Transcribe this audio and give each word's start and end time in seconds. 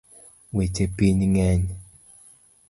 Weche 0.55 0.85
piny 0.97 1.21
ng’eny 1.33 1.63